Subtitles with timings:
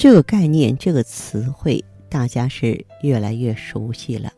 [0.00, 4.32] 这个概念，这个词汇，大家是越来越熟悉了。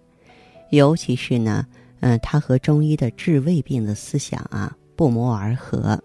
[0.71, 1.65] 尤其是呢，
[2.01, 6.03] 嗯，它和中医的治未病的思想啊不谋而合。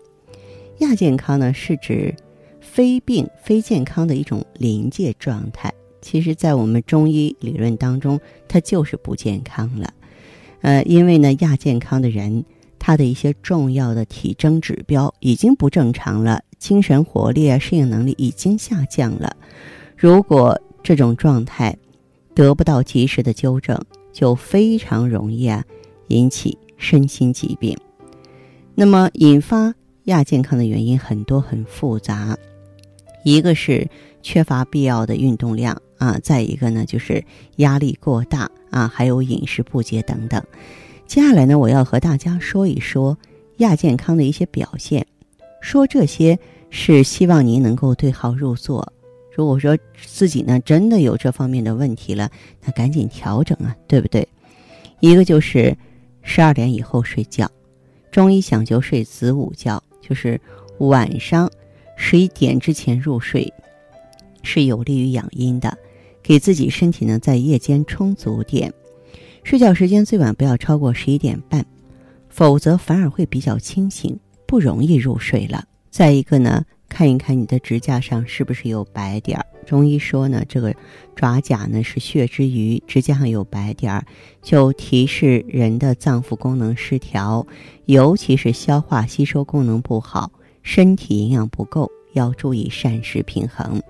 [0.77, 2.15] 亚健康呢，是指
[2.61, 5.73] 非病非健康的一种临界状态。
[6.03, 9.91] 其实，在我们中医理论当中，它就是不健康了。
[10.61, 12.45] 呃，因为呢，亚健康的人，
[12.77, 16.43] 他的一些重要的体征指标已经不正常了。
[16.57, 19.35] 精神活力啊，适应能力已经下降了。
[19.95, 21.77] 如果这种状态
[22.33, 23.79] 得不到及时的纠正，
[24.13, 25.63] 就非常容易啊
[26.07, 27.77] 引起身心疾病。
[28.75, 29.73] 那么，引发
[30.05, 32.37] 亚健康的原因很多很复杂，
[33.23, 33.89] 一个是
[34.21, 37.23] 缺乏必要的运动量啊，再一个呢就是
[37.57, 40.43] 压力过大啊，还有饮食不节等等。
[41.07, 43.17] 接下来呢，我要和大家说一说
[43.57, 45.05] 亚健康的一些表现。
[45.61, 46.37] 说这些
[46.69, 48.91] 是希望您能够对号入座。
[49.35, 52.29] 如果说自己呢真的有这方面的问题了，
[52.63, 54.27] 那赶紧调整啊，对不对？
[54.99, 55.75] 一个就是
[56.23, 57.47] 十二点以后睡觉，
[58.11, 60.41] 中医讲究睡子午觉，就是
[60.79, 61.49] 晚上
[61.95, 63.53] 十一点之前入睡，
[64.41, 65.77] 是有利于养阴的，
[66.23, 68.73] 给自己身体呢在夜间充足点。
[69.43, 71.63] 睡觉时间最晚不要超过十一点半，
[72.27, 74.19] 否则反而会比较清醒。
[74.47, 75.65] 不容易入睡了。
[75.89, 79.45] 再一个呢，看一看你的指甲上是不是有白点儿。
[79.65, 80.73] 中医说呢，这个
[81.15, 84.05] 爪甲呢是血之余，指甲上有白点儿，
[84.41, 87.45] 就提示人的脏腑功能失调，
[87.85, 90.31] 尤其是消化吸收功能不好，
[90.63, 93.81] 身体营养不够，要注意膳食平衡。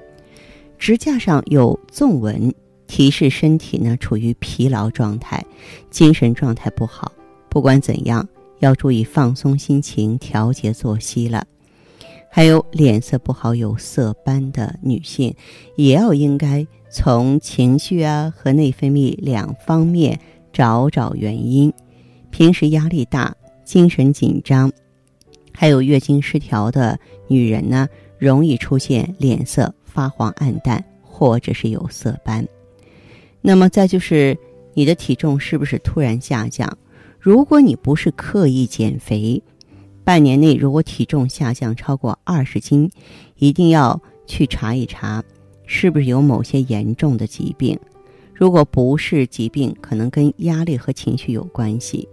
[0.80, 2.54] 指甲上有纵纹，
[2.88, 5.46] 提示身体呢处于疲劳状态，
[5.92, 7.12] 精神状态不好。
[7.50, 8.28] 不管怎样。
[8.60, 11.46] 要注意放松心情，调节作息了。
[12.30, 15.34] 还有脸色不好、有色斑的女性，
[15.76, 20.20] 也要应该从情绪啊和内分泌两方面
[20.54, 21.72] 找找原因。
[22.30, 24.72] 平时压力大、精神紧张，
[25.52, 27.88] 还有月经失调的女人呢，
[28.20, 32.48] 容易出现脸色发黄、暗淡，或者是有色斑。
[33.42, 34.38] 那么再就是
[34.74, 36.78] 你的体重是不是突然下降？
[37.28, 39.44] 如果你不是刻意减肥，
[40.06, 42.90] 半年内如果体重下降超过二十斤，
[43.36, 45.22] 一定要去查一查，
[45.66, 47.78] 是不是有某些严重的疾病。
[48.34, 52.08] 如果不是疾病，可能跟压力和情绪有关系。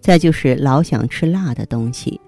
[0.00, 2.18] 再就是老想吃辣的东西，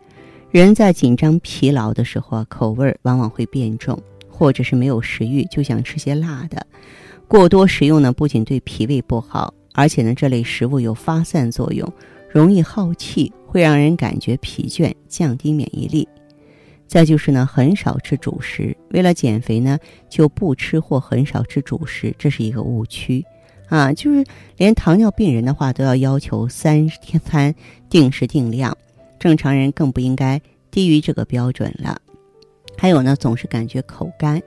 [0.50, 6.66] 人在紧张疲劳的时候啊，口味往往会变重，或者是没有食欲就想吃些辣的。
[7.27, 11.91] 过多食用呢，不仅对脾胃不好，而且呢，这类食物有发散作用。
[12.28, 16.06] 容易耗气，会让人感觉疲倦，降低免疫力。
[16.87, 18.77] 再就是呢，很少吃主食。
[18.91, 19.78] 为了减肥呢，
[20.09, 23.25] 就不吃或很少吃主食，这是一个误区
[23.69, 23.93] 啊！
[23.93, 24.25] 就是
[24.56, 27.55] 连糖尿病人的话都要要求三天餐
[27.91, 28.75] 定时定量，
[29.19, 30.41] 正常人更不应该
[30.71, 32.00] 低于这个标准了。
[32.78, 34.41] 还有呢，总是感觉口干。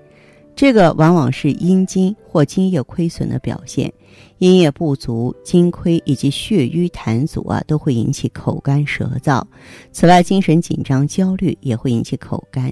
[0.62, 3.92] 这个往往是阴津或津液亏损的表现，
[4.38, 9.44] 阴液不足、津亏以及血瘀痰阻啊，都会引起口干舌燥。
[9.92, 12.72] 此外，精神紧张、焦虑也会引起口干。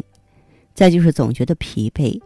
[0.75, 2.21] 再就是总觉得疲惫、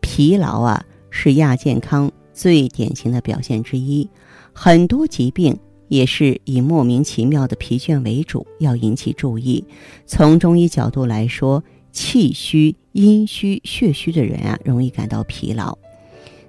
[0.00, 4.10] 疲劳啊，是亚健康最典型的表现之一。
[4.52, 9.64] 很多疾病也是以莫名其妙的疲倦为主，要引起注意。
[10.06, 11.62] 从中医角度来说。
[11.94, 15.78] 气虚、阴虚、血虚的人啊，容易感到疲劳。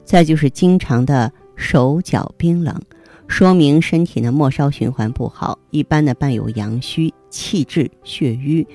[0.04, 2.81] 再就是经常的手脚冰冷，
[3.28, 8.68] 说明身体的末梢循环不好，一般的伴有阳虚、气滞、血瘀。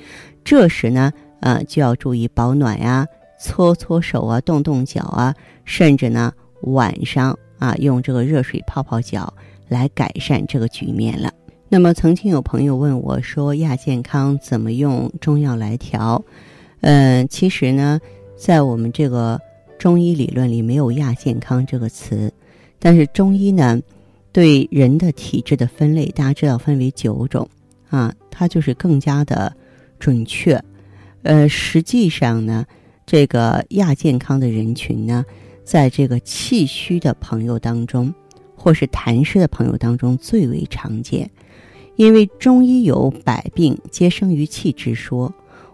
[0.44, 3.06] 这时呢，呃，就要注意保暖呀，
[3.40, 5.34] 搓搓手啊，动动脚啊，
[5.64, 9.32] 甚至呢，晚上啊，用这个热水泡泡脚
[9.68, 11.32] 来改善这个局面了。
[11.68, 16.24] 那么，曾经有朋友问我说，亚健康怎么用中药来调？
[16.80, 18.00] 嗯，其实呢，
[18.36, 19.40] 在我们这个
[19.78, 22.32] 中医理论里没有亚健康这个词，
[22.78, 23.80] 但是中医呢，
[24.32, 27.48] 对人的体质的分类，大家知道分为九种
[27.88, 29.54] 啊，它就是更加的
[29.98, 30.62] 准确。
[31.22, 32.64] 呃，实际上呢，
[33.04, 35.24] 这个亚健康的人群呢，
[35.64, 38.14] 在这个气虚的朋友当中，
[38.56, 41.30] 或是痰湿的朋友当中最为常见。
[41.96, 45.30] 因为中医有“百病皆生于气”之说，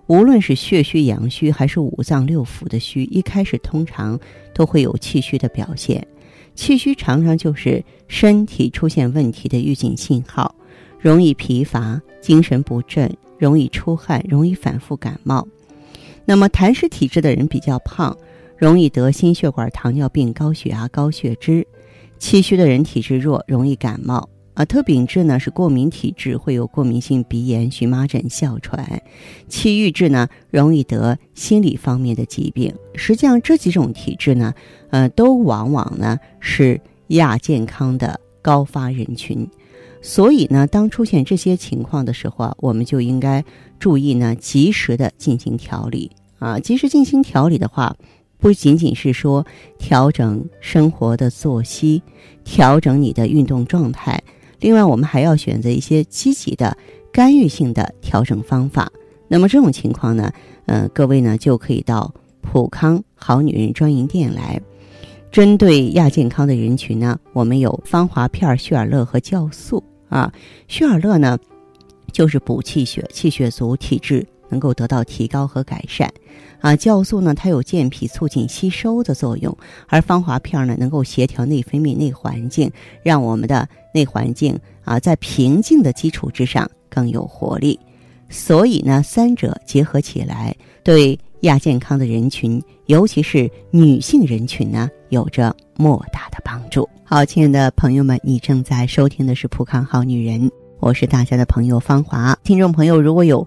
[0.07, 4.19] 无论是血虚、阳虚，还是五脏六腑的虚，一开始通常
[4.55, 6.07] 都会有气虚的表现。
[6.55, 10.55] 气虚常常就是身体出现问题的预警信号，
[11.01, 15.47] 容易疲乏、精神不振，容易出汗，容易反复感冒。
[16.25, 18.17] 那么痰湿体质的人比较胖，
[18.57, 21.63] 容易得心血管、糖尿病、高血压、高血脂；
[22.19, 24.29] 气虚的人体质弱，容易感冒。
[24.57, 28.83] 啊，特禀质呢是过敏体质，会有过敏性鼻炎、荨麻疹、哮喘；
[29.49, 32.75] 气郁质呢容易得心理方面的疾病。
[32.95, 34.55] 实际上这几种体质呢，
[34.89, 39.47] 呃，都往往呢是亚健康的高发人群。
[40.01, 43.45] 所以呢，当出现这些情况的时候啊，我们就应该
[43.79, 46.59] 注意呢，及时的进行调理啊。
[46.59, 47.95] 及时进行调理的话，
[48.39, 49.45] 不仅仅是说
[49.79, 52.03] 调整生活的作息，
[52.43, 54.19] 调整你的运动状态。
[54.61, 56.77] 另外，我们还要选择一些积极的
[57.13, 58.91] 干预性的调整方法。
[59.29, 60.33] 那么这种情况呢，
[60.67, 64.61] 呃，各位呢就可以到普康好女人专营店来。
[65.33, 70.33] 针对亚健康的人群呢，我们有芳华片、旭尔乐和酵素啊。
[70.69, 71.39] 旭尔乐呢，
[72.13, 76.13] 就是补气血，气血足，体质能够得到提高和改善。
[76.61, 79.57] 啊，酵素呢，它有健脾促进吸收的作用，
[79.89, 82.71] 而芳华片呢，能够协调内分泌、内环境，
[83.03, 87.79] 让我们的内环境啊，在平静的基础之上更有活力。
[88.29, 96.89] 所以呢，三者结合起来，对亚健康的人群，尤其是女性人群呢，有着莫大的帮助。
[97.05, 100.41] 好，亲爱的朋友们，你正在收听的是《普康好女人》，
[100.81, 102.37] 我是大家的朋友芳华。
[102.43, 103.47] 听众朋友，如果有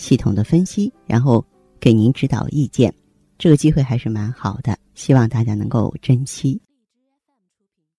[0.00, 1.44] 系统的分析，然后
[1.78, 2.92] 给您指导意见。
[3.38, 6.60] 这个机会还是蛮好的，希望大家能够珍惜。